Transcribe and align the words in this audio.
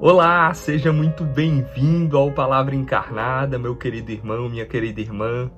Olá, 0.00 0.52
seja 0.52 0.92
muito 0.92 1.24
bem-vindo 1.24 2.18
ao 2.18 2.32
Palavra 2.32 2.74
Encarnada, 2.74 3.58
meu 3.58 3.76
querido 3.76 4.10
irmão, 4.10 4.48
minha 4.48 4.66
querida 4.66 5.00
irmã. 5.00 5.50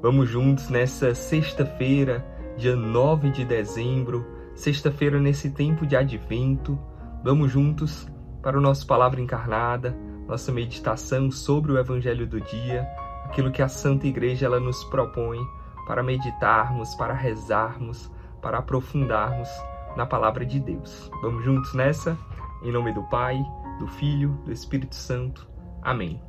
Vamos 0.00 0.28
juntos 0.28 0.68
nessa 0.68 1.14
sexta-feira, 1.14 2.24
dia 2.56 2.74
9 2.74 3.30
de 3.30 3.44
dezembro, 3.44 4.26
sexta-feira 4.54 5.20
nesse 5.20 5.50
tempo 5.50 5.86
de 5.86 5.94
advento. 5.94 6.78
Vamos 7.22 7.52
juntos 7.52 8.08
para 8.42 8.58
o 8.58 8.60
nosso 8.60 8.86
Palavra 8.86 9.20
Encarnada, 9.20 9.96
nossa 10.26 10.50
meditação 10.50 11.30
sobre 11.30 11.72
o 11.72 11.78
Evangelho 11.78 12.26
do 12.26 12.40
dia, 12.40 12.88
aquilo 13.24 13.52
que 13.52 13.62
a 13.62 13.68
Santa 13.68 14.06
Igreja 14.06 14.46
ela 14.46 14.58
nos 14.58 14.82
propõe 14.84 15.38
para 15.86 16.02
meditarmos, 16.02 16.94
para 16.94 17.14
rezarmos, 17.14 18.10
para 18.40 18.58
aprofundarmos 18.58 19.48
na 19.96 20.06
palavra 20.06 20.44
de 20.44 20.58
Deus. 20.58 21.10
Vamos 21.20 21.44
juntos 21.44 21.72
nessa? 21.74 22.16
Em 22.62 22.72
nome 22.72 22.92
do 22.92 23.02
Pai, 23.04 23.42
do 23.82 23.88
Filho, 23.88 24.30
do 24.44 24.52
Espírito 24.52 24.94
Santo. 24.94 25.44
Amém. 25.82 26.22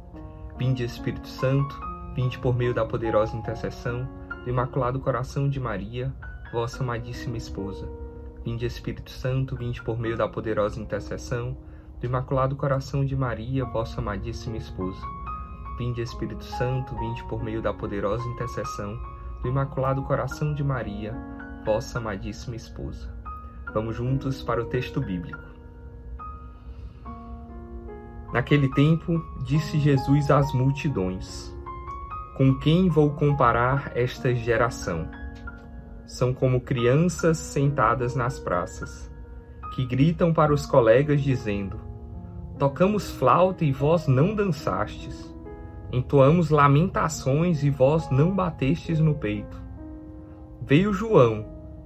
Vinde, 0.58 0.84
Espírito 0.84 1.28
Santo, 1.28 1.80
vinde 2.16 2.40
por 2.40 2.56
meio 2.56 2.74
da 2.74 2.84
poderosa 2.84 3.38
intercessão 3.38 4.10
do 4.44 4.50
Imaculado 4.50 5.00
Coração 5.00 5.48
de 5.48 5.60
Maria, 5.60 6.12
vossa 6.52 6.82
amadíssima 6.82 7.38
esposa. 7.38 7.88
Vinde, 8.44 8.66
Espírito 8.66 9.12
Santo, 9.12 9.56
vinde 9.56 9.84
por 9.84 10.00
meio 10.00 10.18
da 10.18 10.28
poderosa 10.28 10.82
intercessão 10.82 11.56
do 12.00 12.08
Imaculado 12.08 12.56
Coração 12.56 13.06
de 13.06 13.16
Maria, 13.16 13.66
vossa 13.66 14.02
amadíssima 14.02 14.58
esposa. 14.58 15.06
Vinde, 15.78 16.02
Espírito 16.02 16.44
Santo, 16.44 16.98
vinde 16.98 17.24
por 17.26 17.44
meio 17.44 17.62
da 17.62 17.72
poderosa 17.72 18.28
intercessão 18.30 19.00
do 19.44 19.48
Imaculado 19.48 20.02
Coração 20.02 20.56
de 20.56 20.64
Maria, 20.64 21.16
vossa 21.64 22.00
amadíssima 22.00 22.56
esposa. 22.56 23.14
Vamos 23.76 23.96
juntos 23.96 24.42
para 24.42 24.60
o 24.60 24.66
texto 24.66 25.00
bíblico. 25.00 25.53
Naquele 28.34 28.68
tempo, 28.68 29.24
disse 29.44 29.78
Jesus 29.78 30.32
às 30.32 30.52
multidões: 30.56 31.56
Com 32.36 32.58
quem 32.58 32.90
vou 32.90 33.12
comparar 33.12 33.92
esta 33.94 34.34
geração? 34.34 35.08
São 36.08 36.34
como 36.34 36.60
crianças 36.60 37.38
sentadas 37.38 38.16
nas 38.16 38.40
praças, 38.40 39.12
que 39.76 39.86
gritam 39.86 40.34
para 40.34 40.52
os 40.52 40.66
colegas 40.66 41.22
dizendo: 41.22 41.80
Tocamos 42.58 43.12
flauta 43.12 43.64
e 43.64 43.72
vós 43.72 44.08
não 44.08 44.34
dançastes. 44.34 45.32
Entoamos 45.92 46.50
lamentações 46.50 47.64
e 47.64 47.70
vós 47.70 48.10
não 48.10 48.36
batestes 48.36 49.00
no 49.00 49.14
peito. 49.14 49.62
Veio 50.60 50.92
João, 50.92 51.46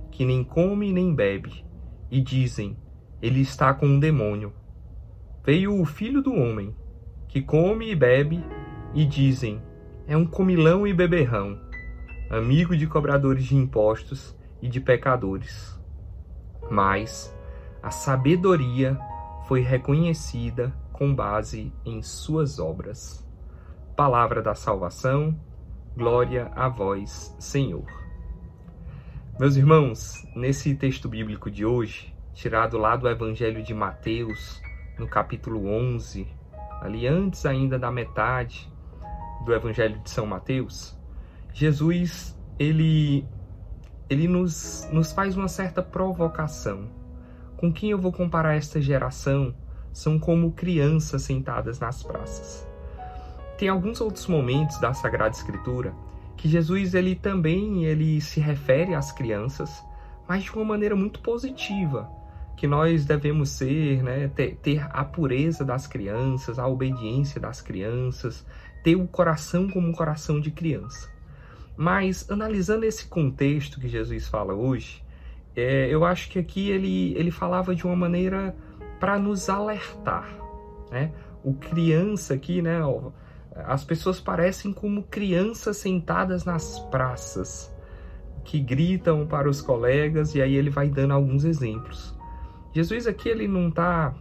que 0.09 0.23
nem 0.23 0.45
come 0.45 0.93
nem 0.93 1.13
bebe, 1.13 1.65
e 2.09 2.21
dizem: 2.21 2.77
Ele 3.21 3.41
está 3.41 3.73
com 3.73 3.85
um 3.85 3.99
demônio 3.99 4.53
veio 5.47 5.79
o 5.79 5.85
filho 5.85 6.21
do 6.21 6.35
homem, 6.35 6.75
que 7.29 7.41
come 7.41 7.89
e 7.89 7.95
bebe, 7.95 8.43
e 8.93 9.05
dizem: 9.05 9.61
é 10.05 10.17
um 10.17 10.27
comilão 10.27 10.85
e 10.85 10.93
beberrão, 10.93 11.57
amigo 12.29 12.75
de 12.75 12.85
cobradores 12.85 13.45
de 13.45 13.55
impostos 13.55 14.37
e 14.61 14.67
de 14.67 14.81
pecadores. 14.81 15.79
Mas 16.69 17.33
a 17.81 17.89
sabedoria 17.89 18.99
foi 19.47 19.61
reconhecida 19.61 20.75
com 20.91 21.15
base 21.15 21.71
em 21.85 22.01
suas 22.01 22.59
obras. 22.59 23.25
Palavra 23.95 24.41
da 24.41 24.53
salvação, 24.53 25.33
glória 25.95 26.51
a 26.57 26.67
vós, 26.67 27.33
Senhor. 27.39 27.87
Meus 29.39 29.55
irmãos, 29.55 30.27
nesse 30.35 30.75
texto 30.75 31.07
bíblico 31.07 31.49
de 31.49 31.65
hoje, 31.65 32.13
tirado 32.33 32.77
lá 32.77 32.97
do 32.97 33.07
Evangelho 33.07 33.63
de 33.63 33.73
Mateus, 33.73 34.61
no 34.97 35.07
capítulo 35.07 35.67
11, 35.69 36.27
ali 36.81 37.07
antes 37.07 37.45
ainda 37.45 37.77
da 37.77 37.91
metade 37.91 38.71
do 39.45 39.53
Evangelho 39.53 39.99
de 39.99 40.09
São 40.09 40.25
Mateus, 40.25 40.97
Jesus 41.53 42.37
ele 42.57 43.25
ele 44.09 44.27
nos, 44.27 44.87
nos 44.91 45.11
faz 45.11 45.35
uma 45.35 45.47
certa 45.47 45.81
provocação. 45.83 46.89
Com 47.57 47.73
quem 47.73 47.91
eu 47.91 47.99
vou 47.99 48.11
comparar 48.11 48.55
esta 48.55 48.79
geração? 48.79 49.53
São 49.91 50.17
como 50.17 50.53
crianças 50.53 51.23
sentadas 51.23 51.79
nas 51.79 52.03
praças. 52.03 52.65
Tem 53.57 53.67
alguns 53.67 53.99
outros 53.99 54.27
momentos 54.27 54.79
da 54.79 54.93
Sagrada 54.93 55.35
Escritura 55.35 55.93
que 56.37 56.47
Jesus 56.47 56.93
ele 56.93 57.15
também 57.15 57.83
ele 57.83 58.21
se 58.21 58.39
refere 58.39 58.93
às 58.93 59.11
crianças, 59.11 59.83
mas 60.27 60.43
de 60.43 60.51
uma 60.53 60.63
maneira 60.63 60.95
muito 60.95 61.19
positiva 61.19 62.16
que 62.57 62.65
nós 62.65 63.05
devemos 63.05 63.51
ser, 63.51 64.01
né, 64.01 64.29
ter, 64.35 64.57
ter, 64.57 64.85
a 64.89 65.05
pureza 65.05 65.63
das 65.63 65.85
crianças, 65.85 66.57
a 66.57 66.67
obediência 66.67 67.39
das 67.39 67.61
crianças, 67.61 68.43
ter 68.83 68.95
o 68.95 69.07
coração 69.07 69.69
como 69.69 69.87
um 69.87 69.93
coração 69.93 70.41
de 70.41 70.49
criança. 70.49 71.09
Mas 71.77 72.29
analisando 72.31 72.83
esse 72.83 73.05
contexto 73.05 73.79
que 73.79 73.87
Jesus 73.87 74.27
fala 74.27 74.55
hoje, 74.55 75.03
é, 75.55 75.87
eu 75.87 76.03
acho 76.03 76.29
que 76.31 76.39
aqui 76.39 76.71
ele, 76.71 77.13
ele 77.15 77.29
falava 77.29 77.75
de 77.75 77.85
uma 77.85 77.95
maneira 77.95 78.55
para 78.99 79.19
nos 79.19 79.49
alertar. 79.49 80.27
Né? 80.89 81.11
O 81.43 81.53
criança 81.53 82.33
aqui, 82.33 82.59
né, 82.59 82.81
ó, 82.83 83.11
as 83.55 83.83
pessoas 83.83 84.19
parecem 84.19 84.73
como 84.73 85.03
crianças 85.03 85.77
sentadas 85.77 86.43
nas 86.43 86.79
praças, 86.89 87.71
que 88.43 88.59
gritam 88.59 89.27
para 89.27 89.47
os 89.47 89.61
colegas, 89.61 90.33
e 90.33 90.41
aí 90.41 90.55
ele 90.55 90.71
vai 90.71 90.89
dando 90.89 91.13
alguns 91.13 91.43
exemplos. 91.43 92.16
Jesus 92.77 93.07
aqui 93.07 93.27
ele 93.27 93.47
não 93.47 93.69
está 93.69 94.13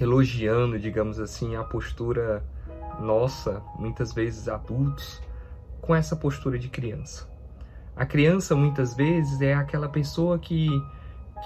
elogiando, 0.00 0.78
digamos 0.78 1.20
assim, 1.20 1.56
a 1.56 1.62
postura 1.62 2.42
nossa, 2.98 3.62
muitas 3.78 4.14
vezes 4.14 4.48
adultos, 4.48 5.20
com 5.82 5.94
essa 5.94 6.16
postura 6.16 6.58
de 6.58 6.70
criança. 6.70 7.28
A 7.94 8.06
criança 8.06 8.56
muitas 8.56 8.96
vezes 8.96 9.42
é 9.42 9.52
aquela 9.52 9.90
pessoa 9.90 10.38
que, 10.38 10.70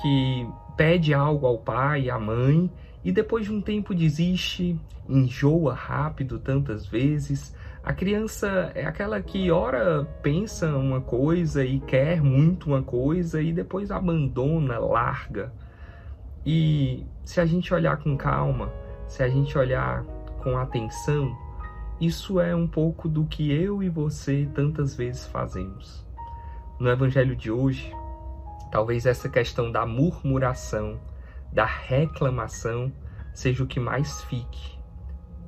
que 0.01 0.49
pede 0.77 1.13
algo 1.13 1.49
ao 1.49 1.59
pai, 1.59 2.09
à 2.09 2.17
mãe, 2.17 2.71
e 3.03 3.11
depois 3.11 3.47
de 3.47 3.53
um 3.53 3.61
tempo 3.61 3.93
desiste, 3.93 4.81
enjoa 5.09 5.75
rápido 5.75 6.39
tantas 6.39 6.87
vezes. 6.87 7.57
A 7.83 7.93
criança 7.93 8.71
é 8.73 8.87
aquela 8.87 9.21
que 9.21 9.51
ora 9.51 10.05
pensa 10.23 10.77
uma 10.77 11.01
coisa 11.01 11.65
e 11.65 11.81
quer 11.81 12.23
muito 12.23 12.69
uma 12.69 12.85
coisa 12.85 13.43
e 13.43 13.53
depois 13.53 13.91
abandona, 13.91 14.79
larga. 14.79 15.53
E 16.47 17.05
se 17.25 17.41
a 17.41 17.45
gente 17.45 17.75
olhar 17.75 17.97
com 17.97 18.17
calma, 18.17 18.73
se 19.09 19.21
a 19.21 19.29
gente 19.29 19.59
olhar 19.59 20.05
com 20.41 20.57
atenção, 20.57 21.37
isso 22.01 22.39
é 22.39 22.55
um 22.55 22.69
pouco 22.69 23.09
do 23.09 23.25
que 23.25 23.51
eu 23.51 23.83
e 23.83 23.89
você 23.89 24.49
tantas 24.55 24.95
vezes 24.95 25.27
fazemos. 25.27 26.07
No 26.79 26.89
evangelho 26.89 27.35
de 27.35 27.51
hoje, 27.51 27.93
talvez 28.71 29.07
essa 29.07 29.29
questão 29.29 29.73
da 29.73 29.85
murmuração, 29.85 31.01
da 31.53 31.65
reclamação, 31.65 32.93
seja 33.35 33.65
o 33.65 33.67
que 33.67 33.81
mais 33.81 34.23
fique 34.23 34.79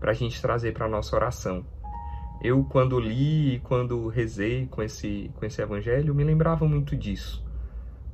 para 0.01 0.11
a 0.11 0.15
gente 0.15 0.43
trazer 0.43 0.73
para 0.73 0.87
a 0.87 0.89
nossa 0.89 1.15
oração. 1.15 1.65
Eu, 2.43 2.65
quando 2.65 2.99
li 2.99 3.55
e 3.55 3.61
quando 3.61 4.09
rezei 4.09 4.67
com 4.67 4.83
esse, 4.83 5.31
com 5.37 5.47
esse 5.47 5.63
evangelho, 5.63 6.15
me 6.15 6.25
lembrava 6.25 6.67
muito 6.67 6.97
disso. 6.97 7.48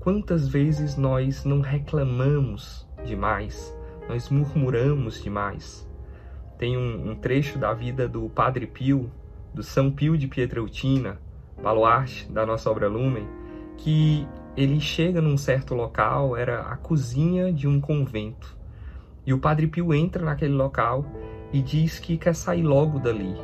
Quantas 0.04 0.46
vezes 0.46 0.98
nós 0.98 1.46
não 1.46 1.62
reclamamos 1.62 2.86
demais, 3.06 3.74
nós 4.06 4.28
murmuramos 4.28 5.22
demais. 5.22 5.88
Tem 6.58 6.76
um, 6.76 7.12
um 7.12 7.14
trecho 7.14 7.58
da 7.58 7.72
vida 7.72 8.06
do 8.06 8.28
Padre 8.28 8.66
Pio, 8.66 9.10
do 9.54 9.62
São 9.62 9.90
Pio 9.90 10.18
de 10.18 10.28
Pietreutina, 10.28 11.18
baluarte 11.62 12.30
da 12.30 12.44
nossa 12.44 12.70
obra 12.70 12.86
Lumen, 12.86 13.26
que 13.78 14.28
ele 14.54 14.78
chega 14.78 15.22
num 15.22 15.38
certo 15.38 15.74
local, 15.74 16.36
era 16.36 16.60
a 16.60 16.76
cozinha 16.76 17.50
de 17.50 17.66
um 17.66 17.80
convento. 17.80 18.54
E 19.24 19.32
o 19.32 19.38
Padre 19.38 19.68
Pio 19.68 19.94
entra 19.94 20.22
naquele 20.22 20.52
local 20.52 21.06
e 21.50 21.62
diz 21.62 21.98
que 21.98 22.18
quer 22.18 22.34
sair 22.34 22.62
logo 22.62 22.98
dali. 22.98 23.34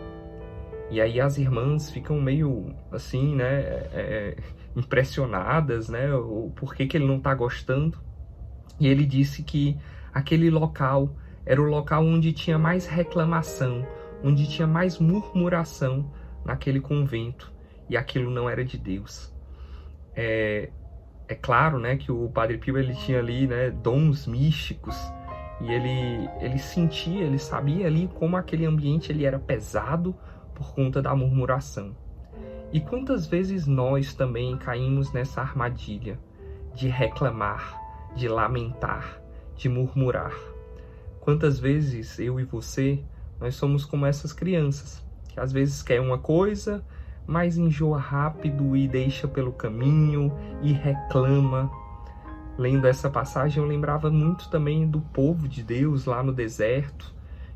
E 0.91 1.01
aí 1.01 1.23
as 1.23 1.39
irmãs 1.39 1.91
ficam 1.91 2.21
meio 2.21 2.67
assim, 2.93 3.35
né? 3.35 3.63
É, 3.95 4.37
é 4.37 4.60
impressionadas, 4.77 5.89
né? 5.89 6.13
O 6.15 6.53
porquê 6.55 6.87
que 6.87 6.97
ele 6.97 7.07
não 7.07 7.19
está 7.19 7.35
gostando. 7.35 7.99
E 8.79 8.87
ele 8.87 9.05
disse 9.05 9.43
que 9.43 9.77
aquele 10.13 10.51
local 10.51 11.15
era 11.45 11.61
o 11.61 11.65
local 11.65 12.05
onde 12.05 12.33
tinha 12.33 12.59
mais 12.59 12.87
reclamação, 12.87 13.87
onde 14.23 14.49
tinha 14.49 14.67
mais 14.67 14.99
murmuração 14.99 16.11
naquele 16.45 16.81
convento, 16.81 17.53
e 17.89 17.97
aquilo 17.97 18.31
não 18.31 18.49
era 18.49 18.65
de 18.65 18.79
Deus. 18.79 19.35
É, 20.15 20.71
é 21.29 21.35
claro, 21.35 21.79
né, 21.79 21.97
que 21.97 22.11
o 22.11 22.29
Padre 22.29 22.59
Pio 22.59 22.79
ele 22.79 22.95
tinha 22.95 23.19
ali, 23.19 23.47
né, 23.47 23.71
dons 23.71 24.27
místicos 24.27 24.97
e 25.61 25.71
ele 25.71 26.29
ele 26.41 26.59
sentia, 26.59 27.23
ele 27.23 27.39
sabia 27.39 27.87
ali 27.87 28.09
como 28.15 28.37
aquele 28.37 28.65
ambiente 28.65 29.13
ele 29.13 29.25
era 29.25 29.39
pesado 29.39 30.15
por 30.55 30.75
conta 30.75 31.01
da 31.03 31.15
murmuração. 31.15 31.95
E 32.73 32.81
quantas 32.81 33.27
vezes 33.27 33.67
nós 33.67 34.15
também 34.15 34.57
caímos 34.57 35.13
nessa 35.13 35.41
armadilha 35.41 36.19
de 36.73 36.87
reclamar, 36.87 37.81
de 38.15 38.29
lamentar, 38.29 39.21
de 39.57 39.69
murmurar? 39.69 40.35
Quantas 41.19 41.59
vezes 41.59 42.19
eu 42.21 42.39
e 42.39 42.45
você, 42.45 43.03
nós 43.41 43.57
somos 43.57 43.85
como 43.85 44.07
essas 44.07 44.33
crianças, 44.33 45.05
que 45.29 45.41
às 45.41 45.53
vezes 45.53 45.83
quer 45.83 46.01
uma 46.01 46.19
coisa, 46.19 46.85
mas 47.27 47.59
enjoa 47.59 47.99
rápido 47.99 48.77
e 48.77 48.87
deixa 48.87 49.27
pelo 49.27 49.53
caminho 49.53 50.33
e 50.63 50.73
reclama. 50.73 51.69
Lendo 52.57 52.87
essa 52.87 53.11
passagem, 53.11 53.61
eu 53.61 53.69
lembrava 53.69 54.11
muito 54.11 54.49
também 54.49 54.87
do 54.87 55.01
povo 55.01 55.49
de 55.49 55.63
Deus 55.63 56.05
lá 56.05 56.23
no 56.23 56.33
deserto, 56.33 57.13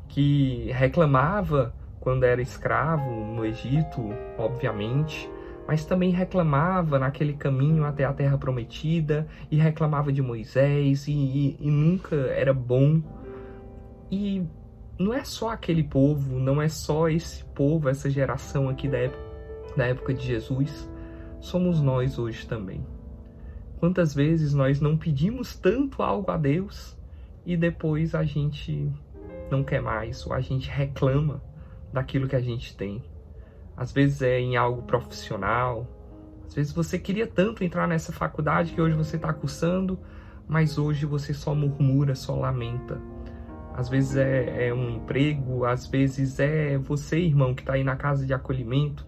que 0.09 0.69
reclamava 0.73 1.73
quando 2.05 2.23
era 2.23 2.39
escravo 2.39 3.09
no 3.09 3.43
Egito, 3.43 4.13
obviamente, 4.37 5.27
mas 5.67 5.85
também 5.85 6.11
reclamava 6.11 6.99
naquele 6.99 7.33
caminho 7.33 7.83
até 7.83 8.05
a 8.05 8.13
terra 8.13 8.37
prometida 8.37 9.27
e 9.49 9.55
reclamava 9.55 10.13
de 10.13 10.21
Moisés 10.21 11.07
e, 11.07 11.11
e, 11.11 11.57
e 11.59 11.71
nunca 11.71 12.15
era 12.15 12.53
bom. 12.53 13.01
E 14.11 14.45
não 14.99 15.15
é 15.15 15.23
só 15.23 15.49
aquele 15.49 15.81
povo, 15.81 16.37
não 16.37 16.61
é 16.61 16.69
só 16.69 17.09
esse 17.09 17.43
povo, 17.43 17.89
essa 17.89 18.07
geração 18.07 18.69
aqui 18.69 18.87
da 18.87 18.99
época, 18.99 19.23
da 19.75 19.87
época 19.87 20.13
de 20.13 20.27
Jesus, 20.27 20.87
somos 21.39 21.81
nós 21.81 22.19
hoje 22.19 22.45
também. 22.45 22.85
Quantas 23.79 24.13
vezes 24.13 24.53
nós 24.53 24.79
não 24.79 24.95
pedimos 24.95 25.55
tanto 25.55 26.03
algo 26.03 26.29
a 26.29 26.37
Deus 26.37 26.95
e 27.43 27.57
depois 27.57 28.13
a 28.13 28.23
gente 28.23 28.93
não 29.49 29.63
quer 29.63 29.81
mais, 29.81 30.23
ou 30.27 30.33
a 30.33 30.39
gente 30.39 30.69
reclama 30.69 31.41
daquilo 31.95 32.27
que 32.27 32.35
a 32.35 32.41
gente 32.41 32.75
tem. 32.75 33.01
Às 33.75 33.91
vezes 33.91 34.21
é 34.21 34.39
em 34.39 34.55
algo 34.55 34.83
profissional, 34.83 35.87
às 36.47 36.53
vezes 36.53 36.71
você 36.71 36.99
queria 36.99 37.25
tanto 37.25 37.63
entrar 37.63 37.87
nessa 37.87 38.13
faculdade 38.13 38.73
que 38.73 38.81
hoje 38.81 38.95
você 38.95 39.15
está 39.15 39.33
cursando, 39.33 39.99
mas 40.47 40.77
hoje 40.77 41.05
você 41.05 41.33
só 41.33 41.55
murmura, 41.55 42.13
só 42.15 42.35
lamenta. 42.35 42.99
Às 43.73 43.89
vezes 43.89 44.15
é, 44.15 44.67
é 44.67 44.73
um 44.73 44.89
emprego, 44.89 45.65
às 45.65 45.87
vezes 45.87 46.39
é 46.39 46.77
você, 46.77 47.19
irmão, 47.19 47.53
que 47.53 47.61
está 47.61 47.73
aí 47.73 47.83
na 47.83 47.95
casa 47.95 48.25
de 48.25 48.33
acolhimento, 48.33 49.05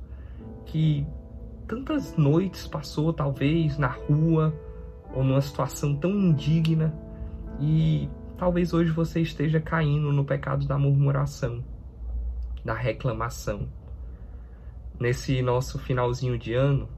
que 0.66 1.06
tantas 1.68 2.18
noites 2.18 2.68
passou, 2.68 3.13
talvez, 3.13 3.78
na 3.78 3.88
rua, 3.88 4.54
ou 5.13 5.24
numa 5.24 5.39
situação 5.42 5.95
tão 5.95 6.12
indigna, 6.12 6.94
e 7.62 8.10
talvez 8.38 8.74
hoje 8.74 8.92
você 8.92 9.22
esteja 9.22 9.62
caindo 9.62 10.12
no 10.12 10.25
pecado 10.25 10.68
da 10.68 10.78
murmuração 10.78 11.63
da 12.68 12.74
reclamação. 12.74 13.69
Nesse 15.00 15.42
nosso 15.42 15.80
finalzinho 15.80 16.38
de 16.38 16.54
ano, 16.54 16.90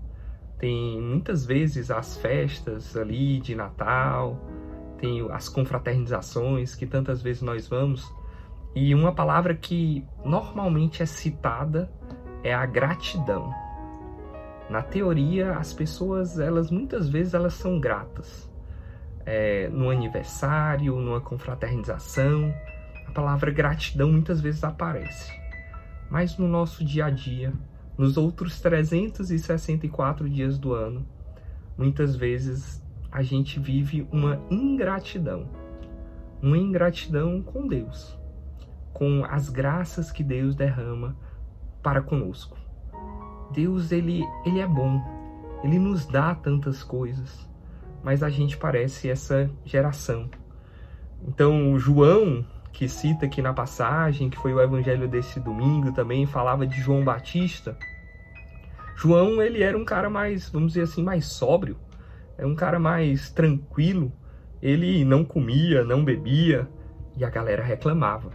tem 0.58 1.00
muitas 1.00 1.46
vezes 1.46 1.92
as 1.92 2.18
festas 2.18 2.98
ali 2.98 3.40
de 3.40 3.54
Natal, 3.54 4.36
tem 4.98 5.30
as 5.32 5.48
confraternizações 5.48 6.74
que 6.74 6.88
tantas 6.88 7.22
vezes 7.22 7.44
nós 7.44 7.68
vamos, 7.68 8.12
e 8.76 8.96
uma 8.96 9.14
palavra 9.14 9.54
que 9.54 10.04
normalmente 10.26 11.04
é 11.04 11.06
citada 11.06 11.88
é 12.44 12.52
a 12.52 12.66
gratidão. 12.66 13.54
Na 14.72 14.82
teoria, 14.82 15.52
as 15.52 15.72
pessoas, 15.72 16.40
elas 16.40 16.72
muitas 16.72 17.08
vezes 17.08 17.36
elas 17.36 17.54
são 17.54 17.80
gratas. 17.80 18.52
É, 19.24 19.70
no 19.70 19.92
aniversário, 19.92 20.96
numa 20.96 21.22
confraternização, 21.22 22.52
a 23.08 23.12
palavra 23.12 23.52
gratidão 23.52 24.12
muitas 24.12 24.42
vezes 24.42 24.64
aparece 24.64 25.40
mas 26.10 26.38
no 26.38 26.48
nosso 26.48 26.84
dia 26.84 27.06
a 27.06 27.10
dia, 27.10 27.54
nos 27.98 28.18
outros 28.18 28.60
364 28.62 30.30
dias 30.30 30.58
do 30.58 30.74
ano, 30.74 31.06
muitas 31.78 32.16
vezes 32.16 32.84
a 33.12 33.22
gente 33.22 33.60
vive 33.60 34.08
uma 34.12 34.42
ingratidão. 34.50 35.48
Uma 36.42 36.58
ingratidão 36.58 37.42
com 37.42 37.68
Deus, 37.68 38.18
com 38.94 39.26
as 39.26 39.50
graças 39.50 40.12
que 40.12 40.24
Deus 40.24 40.56
derrama 40.56 41.16
para 41.84 42.02
conosco. 42.02 42.58
Deus, 43.52 43.92
ele, 43.92 44.24
ele 44.46 44.60
é 44.60 44.68
bom, 44.68 45.02
ele 45.64 45.78
nos 45.78 46.06
dá 46.06 46.34
tantas 46.34 46.84
coisas, 46.84 47.48
mas 48.04 48.24
a 48.24 48.30
gente 48.30 48.58
parece 48.58 49.10
essa 49.10 49.50
geração. 49.66 50.30
Então, 51.28 51.78
João, 51.78 52.46
que 52.72 52.88
cita 52.88 53.26
aqui 53.26 53.42
na 53.42 53.54
passagem, 53.54 54.30
que 54.30 54.38
foi 54.38 54.54
o 54.54 54.62
evangelho 54.62 55.08
desse 55.08 55.40
domingo 55.40 55.92
também, 55.92 56.26
falava 56.26 56.66
de 56.66 56.80
João 56.80 57.04
Batista. 57.04 57.78
João, 58.96 59.42
ele 59.42 59.64
era 59.64 59.78
um 59.78 59.86
cara 59.86 60.10
mais, 60.10 60.50
vamos 60.50 60.74
dizer 60.74 60.84
assim, 60.84 61.04
mais 61.04 61.26
sóbrio, 61.26 61.78
é 62.38 62.46
um 62.46 62.56
cara 62.56 62.80
mais 62.80 63.30
tranquilo. 63.30 64.12
Ele 64.62 65.06
não 65.06 65.24
comia, 65.24 65.84
não 65.84 66.04
bebia, 66.04 66.68
e 67.16 67.24
a 67.24 67.30
galera 67.30 67.64
reclamava. 67.64 68.30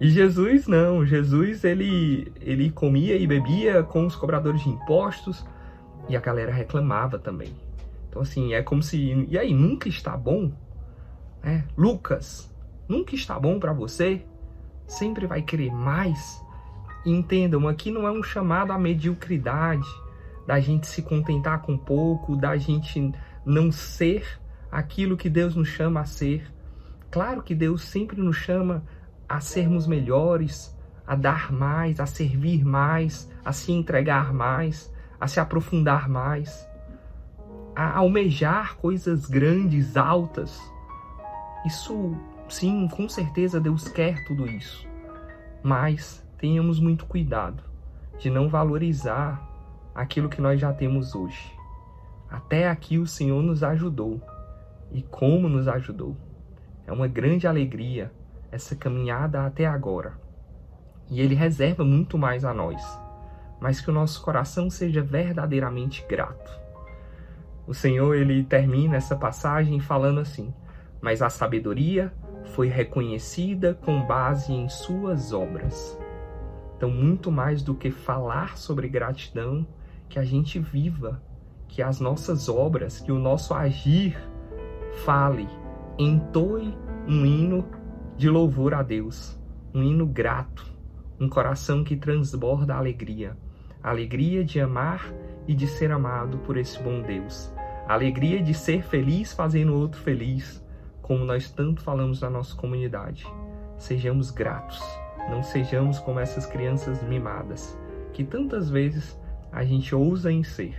E 0.00 0.08
Jesus 0.08 0.66
não, 0.66 1.06
Jesus 1.06 1.62
ele 1.62 2.32
ele 2.40 2.70
comia 2.70 3.16
e 3.16 3.24
bebia 3.24 3.84
com 3.84 4.04
os 4.04 4.16
cobradores 4.16 4.62
de 4.62 4.68
impostos 4.68 5.46
e 6.08 6.16
a 6.16 6.20
galera 6.20 6.52
reclamava 6.52 7.18
também. 7.18 7.52
Então 8.08 8.22
assim, 8.22 8.52
é 8.52 8.62
como 8.62 8.82
se, 8.82 9.26
e 9.28 9.38
aí, 9.38 9.54
nunca 9.54 9.88
está 9.88 10.16
bom? 10.16 10.50
É, 11.42 11.62
Lucas, 11.76 12.51
nunca 12.92 13.14
está 13.14 13.40
bom 13.40 13.58
para 13.58 13.72
você, 13.72 14.22
sempre 14.86 15.26
vai 15.26 15.40
querer 15.40 15.72
mais. 15.72 16.44
Entendam, 17.06 17.66
aqui 17.66 17.90
não 17.90 18.06
é 18.06 18.12
um 18.12 18.22
chamado 18.22 18.70
à 18.70 18.78
mediocridade, 18.78 19.88
da 20.46 20.60
gente 20.60 20.86
se 20.86 21.00
contentar 21.00 21.62
com 21.62 21.76
pouco, 21.78 22.36
da 22.36 22.54
gente 22.58 23.10
não 23.46 23.72
ser 23.72 24.38
aquilo 24.70 25.16
que 25.16 25.30
Deus 25.30 25.56
nos 25.56 25.68
chama 25.68 26.00
a 26.00 26.04
ser. 26.04 26.52
Claro 27.10 27.42
que 27.42 27.54
Deus 27.54 27.82
sempre 27.82 28.20
nos 28.20 28.36
chama 28.36 28.84
a 29.26 29.40
sermos 29.40 29.86
melhores, 29.86 30.76
a 31.06 31.16
dar 31.16 31.50
mais, 31.50 31.98
a 31.98 32.04
servir 32.04 32.62
mais, 32.62 33.30
a 33.42 33.52
se 33.52 33.72
entregar 33.72 34.34
mais, 34.34 34.92
a 35.18 35.26
se 35.26 35.40
aprofundar 35.40 36.10
mais, 36.10 36.68
a 37.74 37.96
almejar 37.96 38.76
coisas 38.76 39.24
grandes, 39.26 39.96
altas. 39.96 40.60
Isso 41.64 42.14
Sim, 42.52 42.86
com 42.86 43.08
certeza 43.08 43.58
Deus 43.58 43.88
quer 43.88 44.24
tudo 44.24 44.46
isso. 44.46 44.86
Mas 45.62 46.22
tenhamos 46.36 46.78
muito 46.78 47.06
cuidado 47.06 47.64
de 48.18 48.28
não 48.28 48.46
valorizar 48.46 49.42
aquilo 49.94 50.28
que 50.28 50.38
nós 50.38 50.60
já 50.60 50.70
temos 50.70 51.14
hoje. 51.14 51.50
Até 52.30 52.68
aqui 52.68 52.98
o 52.98 53.06
Senhor 53.06 53.42
nos 53.42 53.64
ajudou. 53.64 54.20
E 54.90 55.02
como 55.02 55.48
nos 55.48 55.66
ajudou. 55.66 56.14
É 56.86 56.92
uma 56.92 57.08
grande 57.08 57.46
alegria 57.46 58.12
essa 58.50 58.76
caminhada 58.76 59.46
até 59.46 59.64
agora. 59.64 60.12
E 61.08 61.22
Ele 61.22 61.34
reserva 61.34 61.82
muito 61.82 62.18
mais 62.18 62.44
a 62.44 62.52
nós, 62.52 62.82
mas 63.62 63.80
que 63.80 63.88
o 63.88 63.94
nosso 63.94 64.20
coração 64.22 64.68
seja 64.68 65.00
verdadeiramente 65.00 66.04
grato. 66.06 66.52
O 67.66 67.72
Senhor 67.72 68.14
ele 68.14 68.44
termina 68.44 68.96
essa 68.96 69.16
passagem 69.16 69.80
falando 69.80 70.20
assim: 70.20 70.52
Mas 71.00 71.22
a 71.22 71.30
sabedoria 71.30 72.12
foi 72.54 72.68
reconhecida 72.68 73.74
com 73.74 74.06
base 74.06 74.52
em 74.52 74.68
suas 74.68 75.32
obras. 75.32 75.98
Então, 76.76 76.90
muito 76.90 77.30
mais 77.30 77.62
do 77.62 77.74
que 77.74 77.90
falar 77.90 78.58
sobre 78.58 78.88
gratidão, 78.88 79.66
que 80.08 80.18
a 80.18 80.24
gente 80.24 80.58
viva, 80.58 81.22
que 81.66 81.80
as 81.80 82.00
nossas 82.00 82.48
obras, 82.48 83.00
que 83.00 83.10
o 83.10 83.18
nosso 83.18 83.54
agir 83.54 84.16
fale, 85.04 85.48
entoe 85.98 86.76
um 87.08 87.24
hino 87.24 87.64
de 88.16 88.28
louvor 88.28 88.74
a 88.74 88.82
Deus, 88.82 89.40
um 89.72 89.82
hino 89.82 90.06
grato, 90.06 90.70
um 91.18 91.28
coração 91.28 91.82
que 91.82 91.96
transborda 91.96 92.74
alegria, 92.74 93.36
alegria 93.82 94.44
de 94.44 94.60
amar 94.60 95.12
e 95.48 95.54
de 95.54 95.66
ser 95.66 95.90
amado 95.90 96.38
por 96.38 96.58
esse 96.58 96.82
bom 96.82 97.00
Deus, 97.00 97.50
alegria 97.88 98.42
de 98.42 98.52
ser 98.52 98.82
feliz 98.82 99.32
fazendo 99.32 99.74
outro 99.74 100.00
feliz, 100.00 100.61
como 101.12 101.26
nós 101.26 101.50
tanto 101.50 101.82
falamos 101.82 102.22
na 102.22 102.30
nossa 102.30 102.56
comunidade. 102.56 103.26
Sejamos 103.76 104.30
gratos, 104.30 104.80
não 105.28 105.42
sejamos 105.42 105.98
como 105.98 106.18
essas 106.18 106.46
crianças 106.46 107.02
mimadas, 107.02 107.78
que 108.14 108.24
tantas 108.24 108.70
vezes 108.70 109.20
a 109.52 109.62
gente 109.62 109.94
ousa 109.94 110.32
em 110.32 110.42
ser, 110.42 110.74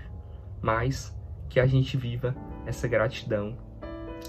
mas 0.59 1.15
que 1.49 1.59
a 1.59 1.67
gente 1.67 1.95
viva 1.95 2.35
essa 2.65 2.87
gratidão, 2.87 3.55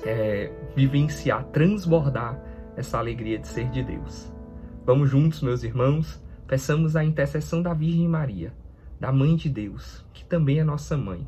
é, 0.04 0.52
vivenciar, 0.76 1.42
transbordar 1.44 2.38
essa 2.76 2.99
alegria 2.99 3.38
de 3.38 3.49
ser 3.49 3.70
de 3.70 3.82
Deus. 3.82 4.30
Vamos 4.84 5.08
juntos, 5.08 5.40
meus 5.40 5.64
irmãos, 5.64 6.23
peçamos 6.46 6.96
a 6.96 7.02
intercessão 7.02 7.62
da 7.62 7.73
Virgem 7.73 8.06
Maria, 8.06 8.52
da 9.00 9.11
Mãe 9.11 9.37
de 9.37 9.49
Deus, 9.49 10.04
que 10.12 10.23
também 10.23 10.58
é 10.58 10.64
nossa 10.64 10.99
mãe, 10.99 11.26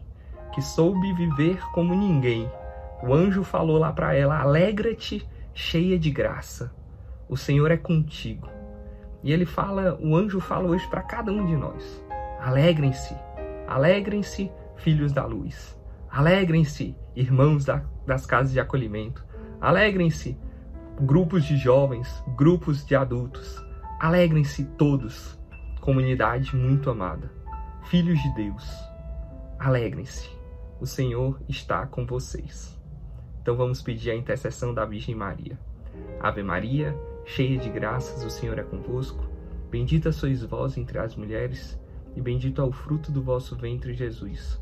que 0.54 0.60
soube 0.60 1.14
viver 1.14 1.58
como 1.72 1.94
ninguém 1.94 2.46
o 3.02 3.12
anjo 3.12 3.42
falou 3.42 3.78
lá 3.78 3.92
para 3.92 4.14
ela: 4.14 4.40
Alegra-te, 4.40 5.26
cheia 5.54 5.98
de 5.98 6.10
graça. 6.10 6.72
O 7.28 7.36
Senhor 7.36 7.70
é 7.70 7.76
contigo. 7.76 8.48
E 9.22 9.32
ele 9.32 9.44
fala, 9.44 9.98
o 10.00 10.14
anjo 10.14 10.38
fala 10.38 10.68
hoje 10.68 10.86
para 10.88 11.02
cada 11.02 11.32
um 11.32 11.44
de 11.44 11.56
nós: 11.56 12.04
Alegrem-se, 12.40 13.14
alegrem-se, 13.66 14.50
filhos 14.76 15.12
da 15.12 15.24
luz. 15.24 15.76
Alegrem-se, 16.10 16.96
irmãos 17.14 17.64
da, 17.64 17.82
das 18.06 18.24
casas 18.24 18.52
de 18.52 18.60
acolhimento. 18.60 19.24
Alegrem-se, 19.60 20.38
grupos 21.00 21.44
de 21.44 21.56
jovens, 21.56 22.22
grupos 22.36 22.86
de 22.86 22.94
adultos. 22.94 23.64
Alegrem-se 23.98 24.64
todos, 24.76 25.38
comunidade 25.80 26.54
muito 26.54 26.90
amada, 26.90 27.32
filhos 27.86 28.22
de 28.22 28.34
Deus. 28.34 28.70
Alegrem-se, 29.58 30.30
o 30.78 30.86
Senhor 30.86 31.40
está 31.48 31.86
com 31.86 32.06
vocês. 32.06 32.75
Então 33.46 33.54
vamos 33.54 33.80
pedir 33.80 34.10
a 34.10 34.16
intercessão 34.16 34.74
da 34.74 34.84
Virgem 34.84 35.14
Maria. 35.14 35.56
Ave 36.18 36.42
Maria, 36.42 36.98
cheia 37.24 37.56
de 37.56 37.70
graças, 37.70 38.24
o 38.24 38.28
Senhor 38.28 38.58
é 38.58 38.64
convosco. 38.64 39.24
Bendita 39.70 40.10
sois 40.10 40.42
vós 40.42 40.76
entre 40.76 40.98
as 40.98 41.14
mulheres, 41.14 41.80
e 42.16 42.20
bendito 42.20 42.60
é 42.60 42.64
o 42.64 42.72
fruto 42.72 43.12
do 43.12 43.22
vosso 43.22 43.54
ventre, 43.54 43.94
Jesus. 43.94 44.60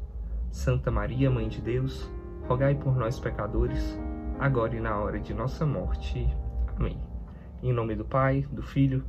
Santa 0.50 0.90
Maria, 0.90 1.30
Mãe 1.30 1.48
de 1.48 1.62
Deus, 1.62 2.12
rogai 2.46 2.74
por 2.74 2.94
nós, 2.94 3.18
pecadores, 3.18 3.98
agora 4.38 4.76
e 4.76 4.80
na 4.80 4.98
hora 4.98 5.18
de 5.18 5.32
nossa 5.32 5.64
morte. 5.64 6.28
Amém. 6.76 7.00
Em 7.62 7.72
nome 7.72 7.94
do 7.94 8.04
Pai, 8.04 8.44
do 8.52 8.62
Filho, 8.62 9.02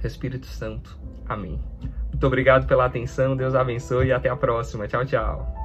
do 0.00 0.04
Espírito 0.04 0.46
Santo. 0.46 0.98
Amém. 1.28 1.62
Muito 2.08 2.26
obrigado 2.26 2.66
pela 2.66 2.86
atenção, 2.86 3.36
Deus 3.36 3.54
abençoe 3.54 4.08
e 4.08 4.12
até 4.12 4.28
a 4.28 4.36
próxima. 4.36 4.88
Tchau, 4.88 5.06
tchau. 5.06 5.61